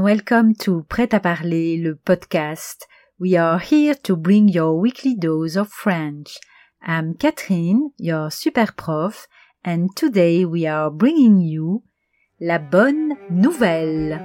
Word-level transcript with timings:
welcome 0.00 0.56
to 0.56 0.82
Prêt 0.88 1.14
à 1.14 1.20
parler, 1.20 1.76
le 1.76 1.94
podcast. 1.94 2.88
We 3.20 3.36
are 3.36 3.60
here 3.60 3.94
to 4.02 4.16
bring 4.16 4.48
your 4.48 4.76
weekly 4.76 5.14
dose 5.14 5.56
of 5.56 5.68
French. 5.68 6.38
I'm 6.82 7.14
Catherine, 7.14 7.90
your 7.98 8.32
super 8.32 8.72
prof, 8.76 9.28
and 9.64 9.86
today 9.94 10.44
we 10.44 10.66
are 10.66 10.90
bringing 10.90 11.38
you 11.38 11.84
la 12.40 12.58
bonne 12.58 13.14
nouvelle. 13.30 14.20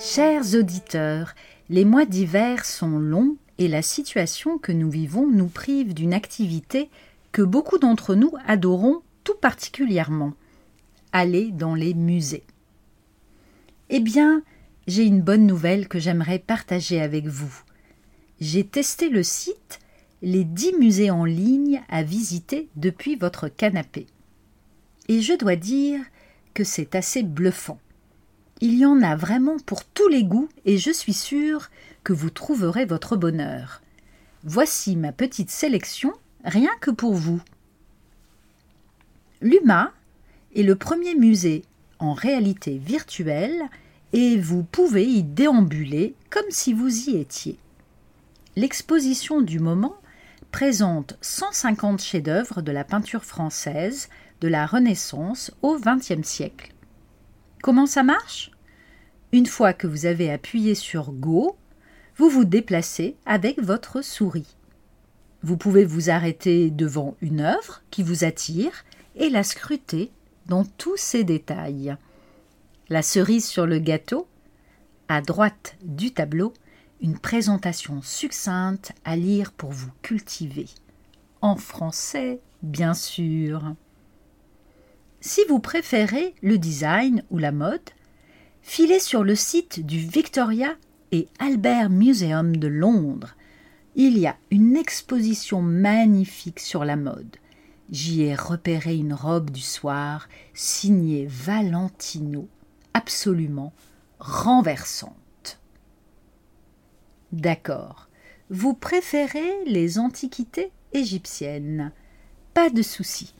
Chers 0.00 0.56
auditeurs, 0.56 1.34
les 1.68 1.84
mois 1.84 2.04
d'hiver 2.04 2.64
sont 2.64 2.98
longs 2.98 3.36
et 3.58 3.68
la 3.68 3.82
situation 3.82 4.58
que 4.58 4.72
nous 4.72 4.90
vivons 4.90 5.28
nous 5.28 5.48
prive 5.48 5.94
d'une 5.94 6.14
activité 6.14 6.90
que 7.30 7.42
beaucoup 7.42 7.78
d'entre 7.78 8.14
nous 8.14 8.32
adorons 8.46 9.02
tout 9.24 9.34
particulièrement 9.34 10.34
aller 11.12 11.50
dans 11.50 11.74
les 11.74 11.94
musées. 11.94 12.44
Eh 13.88 14.00
bien, 14.00 14.42
j'ai 14.86 15.04
une 15.04 15.22
bonne 15.22 15.46
nouvelle 15.46 15.88
que 15.88 15.98
j'aimerais 15.98 16.38
partager 16.38 17.00
avec 17.00 17.26
vous. 17.26 17.62
J'ai 18.40 18.64
testé 18.64 19.08
le 19.08 19.22
site 19.22 19.80
Les 20.22 20.44
10 20.44 20.74
musées 20.78 21.10
en 21.10 21.24
ligne 21.24 21.82
à 21.88 22.02
visiter 22.02 22.68
depuis 22.76 23.16
votre 23.16 23.48
canapé. 23.48 24.06
Et 25.08 25.20
je 25.20 25.34
dois 25.34 25.56
dire 25.56 26.00
que 26.54 26.64
c'est 26.64 26.94
assez 26.94 27.22
bluffant. 27.22 27.78
Il 28.60 28.74
y 28.78 28.86
en 28.86 29.02
a 29.02 29.16
vraiment 29.16 29.58
pour 29.58 29.84
tous 29.84 30.08
les 30.08 30.24
goûts 30.24 30.48
et 30.64 30.78
je 30.78 30.90
suis 30.90 31.12
sûre 31.12 31.70
que 32.02 32.12
vous 32.12 32.30
trouverez 32.30 32.86
votre 32.86 33.16
bonheur. 33.16 33.82
Voici 34.44 34.96
ma 34.96 35.12
petite 35.12 35.50
sélection, 35.50 36.12
rien 36.44 36.70
que 36.80 36.90
pour 36.90 37.14
vous. 37.14 37.40
L'UMA 39.44 39.92
est 40.56 40.62
le 40.62 40.74
premier 40.74 41.14
musée 41.14 41.66
en 41.98 42.14
réalité 42.14 42.78
virtuelle 42.78 43.64
et 44.14 44.38
vous 44.38 44.62
pouvez 44.62 45.04
y 45.04 45.22
déambuler 45.22 46.14
comme 46.30 46.48
si 46.48 46.72
vous 46.72 47.10
y 47.10 47.18
étiez. 47.18 47.58
L'exposition 48.56 49.42
du 49.42 49.60
moment 49.60 49.96
présente 50.50 51.18
150 51.20 52.00
chefs-d'œuvre 52.00 52.62
de 52.62 52.72
la 52.72 52.84
peinture 52.84 53.26
française 53.26 54.08
de 54.40 54.48
la 54.48 54.64
Renaissance 54.64 55.52
au 55.60 55.78
XXe 55.78 56.26
siècle. 56.26 56.72
Comment 57.62 57.84
ça 57.84 58.02
marche? 58.02 58.50
Une 59.32 59.44
fois 59.46 59.74
que 59.74 59.86
vous 59.86 60.06
avez 60.06 60.32
appuyé 60.32 60.74
sur 60.74 61.12
Go, 61.12 61.58
vous 62.16 62.30
vous 62.30 62.46
déplacez 62.46 63.14
avec 63.26 63.60
votre 63.60 64.00
souris. 64.00 64.56
Vous 65.42 65.58
pouvez 65.58 65.84
vous 65.84 66.08
arrêter 66.08 66.70
devant 66.70 67.14
une 67.20 67.42
œuvre 67.42 67.82
qui 67.90 68.02
vous 68.02 68.24
attire 68.24 68.72
et 69.16 69.30
la 69.30 69.42
scruter 69.42 70.10
dans 70.46 70.64
tous 70.64 70.96
ses 70.96 71.24
détails. 71.24 71.96
La 72.88 73.02
cerise 73.02 73.46
sur 73.46 73.66
le 73.66 73.78
gâteau, 73.78 74.26
à 75.08 75.20
droite 75.20 75.76
du 75.82 76.12
tableau, 76.12 76.52
une 77.00 77.18
présentation 77.18 78.00
succincte 78.02 78.92
à 79.04 79.16
lire 79.16 79.52
pour 79.52 79.70
vous 79.70 79.90
cultiver. 80.02 80.66
En 81.40 81.56
français, 81.56 82.40
bien 82.62 82.94
sûr. 82.94 83.74
Si 85.20 85.42
vous 85.48 85.58
préférez 85.58 86.34
le 86.42 86.58
design 86.58 87.22
ou 87.30 87.38
la 87.38 87.52
mode, 87.52 87.90
filez 88.62 89.00
sur 89.00 89.24
le 89.24 89.34
site 89.34 89.84
du 89.84 89.98
Victoria 89.98 90.74
et 91.12 91.28
Albert 91.38 91.90
Museum 91.90 92.56
de 92.56 92.68
Londres. 92.68 93.34
Il 93.94 94.18
y 94.18 94.26
a 94.26 94.36
une 94.50 94.76
exposition 94.76 95.62
magnifique 95.62 96.60
sur 96.60 96.84
la 96.84 96.96
mode. 96.96 97.36
J'y 97.90 98.22
ai 98.22 98.34
repéré 98.34 98.96
une 98.96 99.14
robe 99.14 99.50
du 99.50 99.60
soir 99.60 100.28
signée 100.54 101.26
Valentino, 101.28 102.48
absolument 102.94 103.72
renversante. 104.18 105.60
D'accord. 107.32 108.08
Vous 108.48 108.74
préférez 108.74 109.64
les 109.66 109.98
antiquités 109.98 110.70
égyptiennes. 110.92 111.92
Pas 112.54 112.70
de 112.70 112.82
souci. 112.82 113.34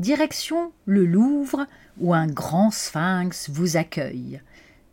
Direction 0.00 0.72
le 0.84 1.06
Louvre 1.06 1.66
où 1.98 2.14
un 2.14 2.26
grand 2.26 2.70
sphinx 2.70 3.48
vous 3.48 3.76
accueille. 3.76 4.40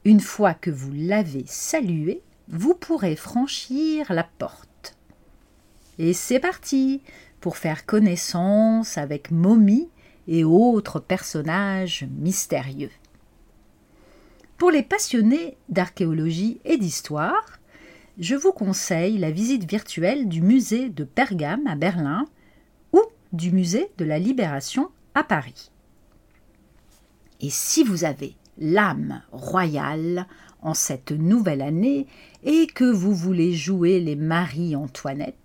Une 0.04 0.20
fois 0.20 0.54
que 0.54 0.72
vous 0.72 0.92
l'avez 0.94 1.44
salué, 1.48 2.22
vous 2.48 2.76
pourrez 2.76 3.16
franchir 3.16 4.14
la 4.14 4.24
porte. 4.24 4.96
Et 5.98 6.14
c'est 6.14 6.40
parti 6.40 7.02
faire 7.54 7.86
connaissance 7.86 8.98
avec 8.98 9.32
momies 9.32 9.90
et 10.28 10.44
autres 10.44 11.00
personnages 11.00 12.08
mystérieux. 12.18 12.92
Pour 14.58 14.72
les 14.72 14.84
passionnés 14.84 15.58
d'archéologie 15.70 16.60
et 16.66 16.78
d'histoire, 16.78 17.60
je 18.18 18.36
vous 18.36 18.54
conseille 18.54 19.18
la 19.18 19.32
visite 19.32 19.70
virtuelle 19.70 20.30
du 20.30 20.42
musée 20.42 20.90
de 20.90 21.04
Pergame 21.04 21.68
à 21.68 21.76
Berlin 21.76 22.26
ou 22.94 23.02
du 23.34 23.52
musée 23.52 23.92
de 23.98 24.06
la 24.06 24.18
Libération 24.18 24.90
à 25.14 25.24
Paris. 25.24 25.72
Et 27.42 27.50
si 27.50 27.84
vous 27.84 28.06
avez 28.06 28.36
l'âme 28.58 29.22
royale 29.34 30.26
en 30.62 30.74
cette 30.74 31.12
nouvelle 31.12 31.62
année 31.62 32.08
et 32.44 32.68
que 32.68 32.86
vous 32.86 33.14
voulez 33.14 33.54
jouer 33.54 34.00
les 34.00 34.16
Marie-Antoinette, 34.16 35.36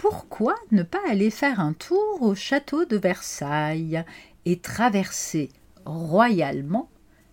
pourquoi 0.00 0.54
ne 0.70 0.82
pas 0.82 1.02
aller 1.10 1.30
faire 1.30 1.60
un 1.60 1.74
tour 1.74 2.22
au 2.22 2.34
château 2.34 2.86
de 2.86 2.96
Versailles 2.96 4.02
et 4.46 4.58
traverser 4.58 5.50
royalement 5.84 6.88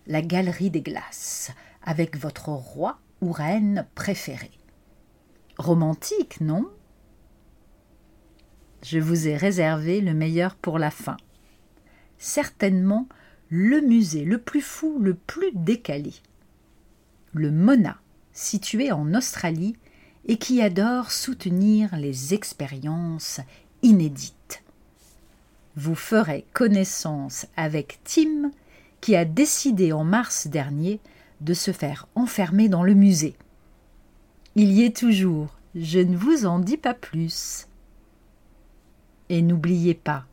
la 0.06 0.20
galerie 0.20 0.68
des 0.68 0.82
glaces 0.82 1.50
avec 1.82 2.18
votre 2.18 2.50
roi 2.50 2.98
ou 3.22 3.32
reine 3.32 3.86
préféré 3.94 4.50
Romantique, 5.56 6.42
non? 6.42 6.68
Je 8.82 8.98
vous 8.98 9.28
ai 9.28 9.38
réservé 9.38 10.02
le 10.02 10.12
meilleur 10.12 10.54
pour 10.54 10.78
la 10.78 10.90
fin. 10.90 11.16
Certainement 12.18 13.08
le 13.48 13.80
musée 13.80 14.26
le 14.26 14.36
plus 14.36 14.60
fou, 14.60 14.98
le 15.00 15.14
plus 15.14 15.52
décalé. 15.54 16.12
Le 17.32 17.50
Mona, 17.50 17.98
situé 18.34 18.92
en 18.92 19.14
Australie, 19.14 19.74
et 20.28 20.36
qui 20.36 20.60
adore 20.60 21.10
soutenir 21.10 21.96
les 21.96 22.34
expériences 22.34 23.40
inédites. 23.82 24.62
Vous 25.74 25.94
ferez 25.94 26.44
connaissance 26.52 27.46
avec 27.56 27.98
Tim, 28.04 28.50
qui 29.00 29.16
a 29.16 29.24
décidé 29.24 29.92
en 29.92 30.04
mars 30.04 30.46
dernier 30.46 31.00
de 31.40 31.54
se 31.54 31.72
faire 31.72 32.08
enfermer 32.14 32.68
dans 32.68 32.82
le 32.82 32.94
musée. 32.94 33.36
Il 34.54 34.72
y 34.72 34.84
est 34.84 34.96
toujours, 34.96 35.56
je 35.74 36.00
ne 36.00 36.16
vous 36.16 36.46
en 36.46 36.58
dis 36.58 36.76
pas 36.76 36.94
plus. 36.94 37.68
Et 39.28 39.40
n'oubliez 39.40 39.94
pas 39.94 40.26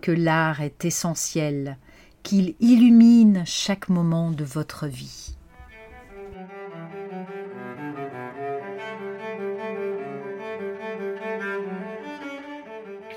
que 0.00 0.12
l'art 0.12 0.60
est 0.60 0.84
essentiel, 0.84 1.76
qu'il 2.22 2.54
illumine 2.60 3.44
chaque 3.44 3.88
moment 3.88 4.30
de 4.30 4.44
votre 4.44 4.86
vie. 4.86 5.35